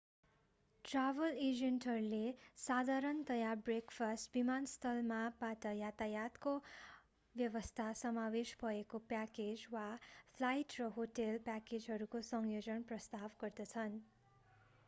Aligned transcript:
Travel 0.85 1.35
एजेन्टहरूले 1.41 2.21
साधारणतया 2.61 3.51
breakfast 3.63 4.31
विमानस्थल 4.35 5.03
मा/बाट 5.11 5.67
यातायातको 5.81 6.53
व्यवस्था 7.35 7.87
समावेश 8.01 8.55
भएको 8.63 9.03
प्याकेज 9.07 9.67
वा 9.71 9.85
फ्लाइट 10.33 10.79
र 10.79 10.89
होटेल 10.97 11.39
प्याकेजहरूको 11.45 12.23
संयोजन 12.27 12.89
प्रस्ताव 12.89 13.39
गर्दछन्। 13.39 14.03